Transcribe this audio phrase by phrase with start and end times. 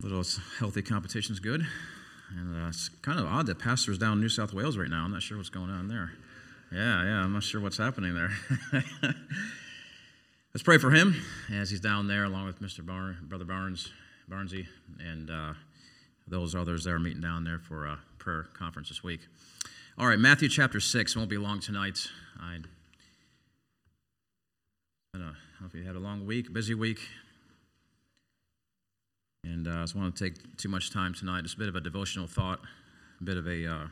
[0.00, 0.24] little
[0.58, 1.66] healthy competition is good.
[2.36, 5.04] And uh, it's kind of odd that pastor's down in New South Wales right now.
[5.04, 6.12] I'm not sure what's going on there.
[6.72, 8.30] Yeah, yeah, I'm not sure what's happening there.
[10.54, 11.20] Let's pray for him
[11.52, 12.84] as he's down there along with Mr.
[12.86, 13.90] Bar- Brother Barnes,
[14.28, 14.66] Barnesy,
[15.00, 15.54] and uh,
[16.28, 19.20] those others that are meeting down there for a prayer conference this week.
[19.98, 22.06] All right, Matthew chapter 6 won't be long tonight.
[22.40, 22.58] I,
[25.14, 25.18] I
[25.60, 27.00] hope you had a long week, busy week.
[29.70, 31.42] Uh, I just want to take too much time tonight.
[31.42, 32.58] Just a bit of a devotional thought,
[33.20, 33.86] a bit of a uh,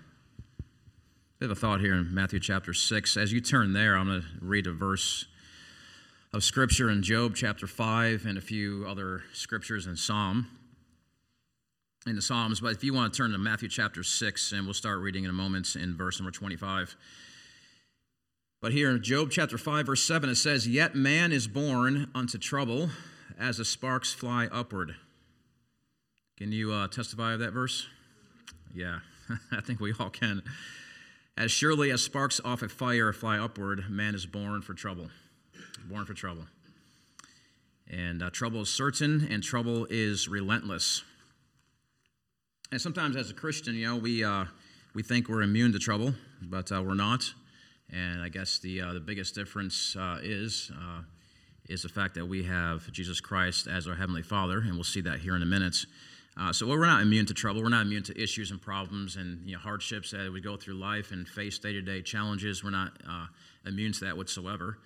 [1.39, 3.17] bit of a thought here in Matthew chapter six.
[3.17, 5.27] As you turn there, I'm going to read a verse
[6.33, 10.49] of scripture in Job chapter five and a few other scriptures in Psalm
[12.09, 12.61] in the Psalms.
[12.61, 15.31] But if you want to turn to Matthew chapter six, and we'll start reading in
[15.31, 16.97] a moment in verse number 25.
[18.61, 22.37] But here in Job chapter 5, verse 7, it says, Yet man is born unto
[22.37, 22.91] trouble
[23.39, 24.97] as the sparks fly upward.
[26.39, 27.89] Can you uh, testify of that verse?
[28.73, 29.01] Yeah,
[29.51, 30.45] I think we all can.
[31.37, 35.11] As surely as sparks off a fire fly upward, man is born for trouble.
[35.91, 36.47] Born for trouble.
[37.89, 41.03] And uh, trouble is certain, and trouble is relentless.
[42.71, 44.45] And sometimes, as a Christian, you know, we, uh,
[44.95, 47.25] we think we're immune to trouble, but uh, we're not.
[47.91, 50.71] And I guess the, uh, the biggest difference uh, is
[51.69, 55.03] is the fact that we have Jesus Christ as our Heavenly Father, and we'll see
[55.03, 55.77] that here in a minute.
[56.41, 57.63] Uh, so we're not immune to trouble.
[57.63, 60.75] We're not immune to issues and problems and you know, hardships that we go through
[60.75, 62.63] life and face day to day challenges.
[62.63, 63.27] We're not uh,
[63.67, 64.79] immune to that whatsoever.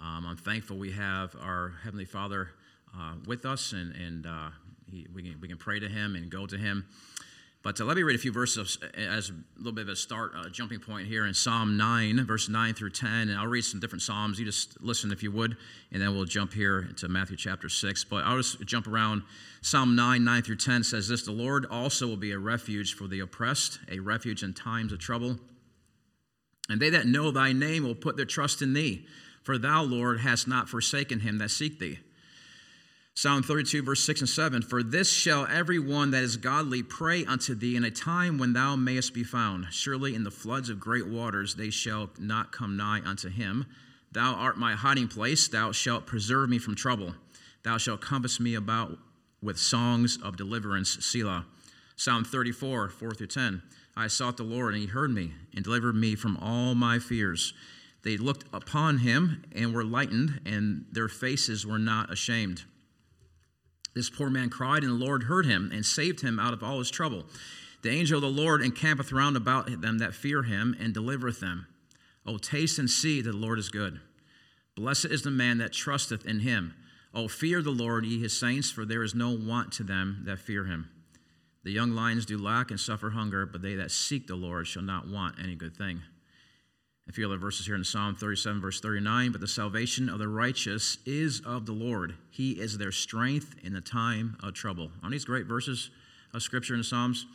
[0.00, 2.50] Um, I'm thankful we have our Heavenly Father
[2.96, 4.50] uh, with us and, and uh,
[4.90, 6.86] he, we, can, we can pray to Him and go to Him.
[7.62, 10.32] But uh, let me read a few verses as a little bit of a start,
[10.34, 13.28] a jumping point here in Psalm 9, verse 9 through 10.
[13.28, 14.38] And I'll read some different Psalms.
[14.38, 15.58] You just listen if you would,
[15.92, 18.04] and then we'll jump here to Matthew chapter 6.
[18.04, 19.24] But I'll just jump around.
[19.60, 23.06] Psalm 9, 9 through 10 says this The Lord also will be a refuge for
[23.06, 25.38] the oppressed, a refuge in times of trouble.
[26.70, 29.06] And they that know thy name will put their trust in thee.
[29.42, 31.98] For thou, Lord, hast not forsaken him that seek thee.
[33.14, 37.24] Psalm 32, verse 6 and 7 For this shall every one that is godly pray
[37.24, 39.66] unto thee in a time when thou mayest be found.
[39.70, 43.66] Surely in the floods of great waters they shall not come nigh unto him.
[44.12, 47.14] Thou art my hiding place, thou shalt preserve me from trouble.
[47.62, 48.98] Thou shalt compass me about
[49.42, 51.04] with songs of deliverance.
[51.04, 51.46] Selah.
[51.96, 53.62] Psalm 34, 4 through 10.
[53.96, 57.52] I sought the Lord, and he heard me, and delivered me from all my fears.
[58.02, 62.64] They looked upon him and were lightened, and their faces were not ashamed.
[63.94, 66.78] This poor man cried, and the Lord heard him and saved him out of all
[66.78, 67.24] his trouble.
[67.82, 71.66] The angel of the Lord encampeth round about them that fear him and delivereth them.
[72.26, 74.00] O taste and see that the Lord is good.
[74.76, 76.74] Blessed is the man that trusteth in him.
[77.12, 80.38] O fear the Lord, ye his saints, for there is no want to them that
[80.38, 80.90] fear him.
[81.64, 84.82] The young lions do lack and suffer hunger, but they that seek the Lord shall
[84.82, 86.02] not want any good thing.
[87.10, 89.32] A few other verses here in Psalm 37, verse 39.
[89.32, 92.14] But the salvation of the righteous is of the Lord.
[92.30, 94.92] He is their strength in the time of trouble.
[95.02, 95.90] Aren't these great verses
[96.32, 97.26] of Scripture in the Psalms?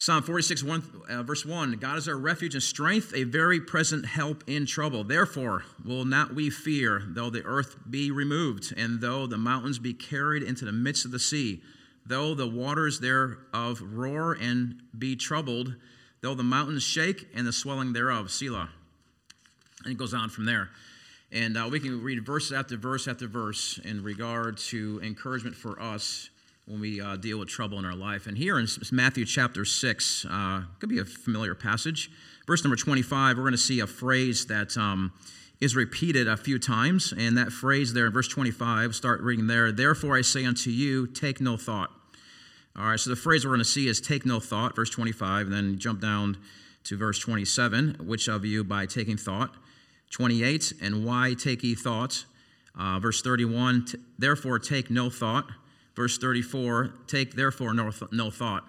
[0.00, 4.04] Psalm 46, 1, uh, verse 1 God is our refuge and strength, a very present
[4.04, 5.04] help in trouble.
[5.04, 9.94] Therefore, will not we fear, though the earth be removed, and though the mountains be
[9.94, 11.62] carried into the midst of the sea,
[12.04, 15.76] though the waters thereof roar and be troubled
[16.22, 18.30] though the mountains shake and the swelling thereof.
[18.30, 18.70] Selah.
[19.84, 20.70] And it goes on from there.
[21.32, 25.80] And uh, we can read verse after verse after verse in regard to encouragement for
[25.80, 26.28] us
[26.66, 28.26] when we uh, deal with trouble in our life.
[28.26, 32.10] And here in Matthew chapter 6, uh, could be a familiar passage.
[32.46, 35.12] Verse number 25, we're going to see a phrase that um,
[35.60, 37.14] is repeated a few times.
[37.16, 39.70] And that phrase there in verse 25, start reading there.
[39.70, 41.90] Therefore I say unto you, take no thought.
[42.76, 45.46] All right, so the phrase we're going to see is take no thought, verse 25,
[45.46, 46.36] and then jump down
[46.84, 47.96] to verse 27.
[48.00, 49.54] Which of you by taking thought?
[50.10, 52.24] 28, and why take ye thought?
[52.78, 53.86] Uh, verse 31,
[54.18, 55.46] therefore take no thought.
[55.96, 58.64] Verse 34, take therefore no, th- no thought.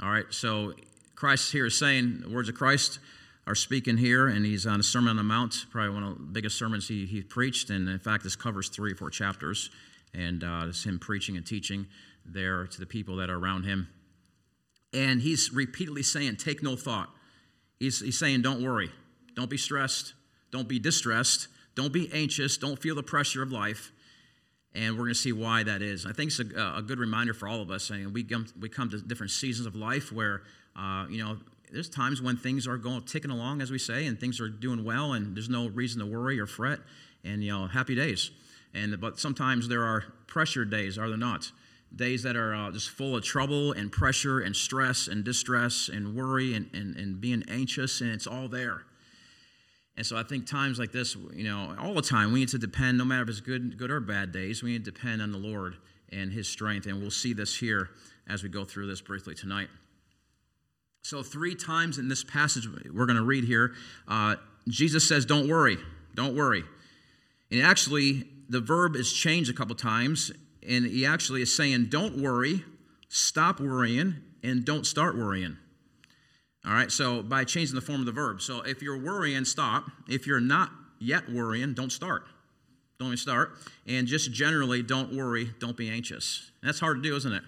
[0.00, 0.74] All right, so
[1.14, 2.98] Christ here is saying, the words of Christ
[3.46, 6.24] are speaking here, and he's on a Sermon on the Mount, probably one of the
[6.24, 7.70] biggest sermons he, he preached.
[7.70, 9.70] And in fact, this covers three or four chapters.
[10.14, 11.86] And uh, it's him preaching and teaching
[12.32, 13.88] there to the people that are around him.
[14.92, 17.10] And he's repeatedly saying, Take no thought.
[17.78, 18.90] He's, he's saying, Don't worry.
[19.34, 20.14] Don't be stressed.
[20.50, 21.48] Don't be distressed.
[21.74, 22.56] Don't be anxious.
[22.56, 23.92] Don't feel the pressure of life.
[24.74, 26.06] And we're going to see why that is.
[26.06, 27.90] I think it's a, a good reminder for all of us.
[27.90, 30.42] I mean, we, come, we come to different seasons of life where,
[30.76, 31.38] uh, you know,
[31.72, 34.84] there's times when things are going ticking along, as we say, and things are doing
[34.84, 36.80] well, and there's no reason to worry or fret,
[37.24, 38.30] and you know, happy days.
[38.74, 41.50] And but sometimes there are pressure days, are there not?
[41.94, 46.14] Days that are uh, just full of trouble and pressure and stress and distress and
[46.14, 48.82] worry and, and, and being anxious, and it's all there.
[49.96, 52.58] And so I think times like this, you know, all the time, we need to
[52.58, 55.32] depend, no matter if it's good, good or bad days, we need to depend on
[55.32, 55.76] the Lord
[56.12, 56.86] and His strength.
[56.86, 57.90] And we'll see this here
[58.28, 59.68] as we go through this briefly tonight.
[61.02, 63.72] So, three times in this passage we're going to read here,
[64.06, 64.36] uh,
[64.68, 65.78] Jesus says, Don't worry,
[66.14, 66.62] don't worry.
[67.50, 70.30] And actually, the verb is changed a couple times,
[70.68, 72.64] and he actually is saying, Don't worry,
[73.08, 75.56] stop worrying, and don't start worrying.
[76.66, 78.42] All right, so by changing the form of the verb.
[78.42, 79.84] So if you're worrying, stop.
[80.08, 82.24] If you're not yet worrying, don't start.
[82.98, 83.52] Don't even start.
[83.86, 86.50] And just generally, don't worry, don't be anxious.
[86.60, 87.42] And that's hard to do, isn't it?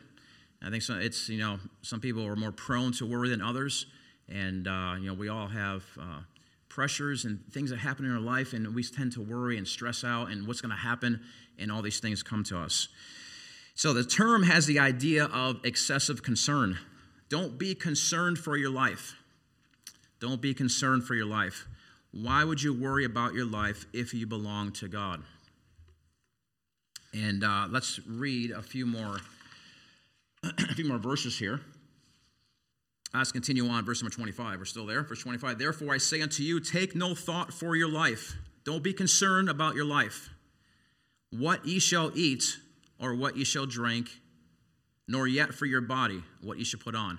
[0.63, 3.87] I think so, it's, you know, some people are more prone to worry than others.
[4.29, 6.21] And, uh, you know, we all have uh,
[6.71, 10.03] pressures and things that happen in our life, and we tend to worry and stress
[10.03, 11.21] out and what's going to happen,
[11.59, 12.89] and all these things come to us.
[13.75, 16.79] So the term has the idea of excessive concern.
[17.29, 19.15] Don't be concerned for your life.
[20.21, 21.67] Don't be concerned for your life.
[22.13, 25.23] Why would you worry about your life if you belong to God?
[27.13, 29.19] And uh, let's read a few more
[30.45, 31.61] a few more verses here.
[33.13, 34.59] Let's continue on, verse number 25.
[34.59, 35.03] We're still there.
[35.03, 35.59] Verse 25.
[35.59, 38.37] Therefore I say unto you, take no thought for your life.
[38.65, 40.31] Don't be concerned about your life.
[41.31, 42.59] What ye shall eat,
[43.01, 44.09] or what ye shall drink,
[45.09, 47.19] nor yet for your body, what ye shall put on.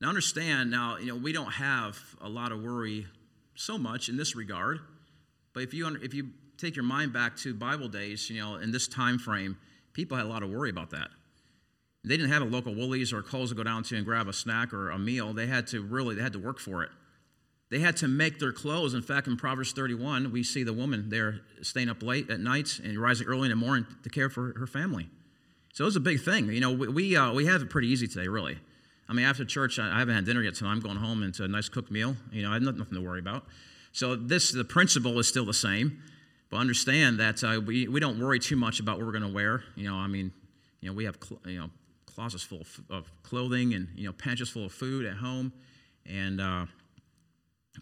[0.00, 3.06] Now understand, now, you know, we don't have a lot of worry
[3.54, 4.78] so much in this regard.
[5.52, 8.70] But if you if you take your mind back to Bible days, you know, in
[8.70, 9.58] this time frame,
[9.92, 11.08] people had a lot of worry about that.
[12.04, 14.32] They didn't have a local Woolies or Coles to go down to and grab a
[14.32, 15.32] snack or a meal.
[15.32, 16.90] They had to really, they had to work for it.
[17.70, 18.94] They had to make their clothes.
[18.94, 22.80] In fact, in Proverbs 31, we see the woman there staying up late at night
[22.82, 25.08] and rising early in the morning to care for her family.
[25.74, 26.46] So it was a big thing.
[26.50, 28.58] You know, we, we, uh, we have it pretty easy today, really.
[29.08, 31.48] I mean, after church, I haven't had dinner yet, so I'm going home into a
[31.48, 32.16] nice cooked meal.
[32.32, 33.44] You know, I have nothing to worry about.
[33.92, 36.02] So this, the principle is still the same,
[36.50, 39.32] but understand that uh, we, we don't worry too much about what we're going to
[39.32, 39.62] wear.
[39.76, 40.32] You know, I mean,
[40.80, 41.16] you know, we have,
[41.46, 41.70] you know,
[42.18, 45.52] closets full of, of clothing and you know pantries full of food at home.
[46.04, 46.66] And uh,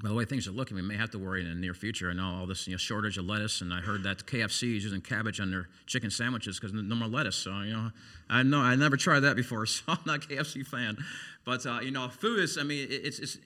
[0.02, 2.10] by the way things are looking, we may have to worry in the near future.
[2.10, 4.84] I know all this you know, shortage of lettuce, and I heard that KFC is
[4.84, 7.36] using cabbage on their chicken sandwiches because no more lettuce.
[7.36, 7.90] So you know,
[8.28, 10.98] I know I never tried that before, so I'm not a KFC fan.
[11.46, 12.58] But uh, you know, food is.
[12.58, 13.38] I mean, it's, it's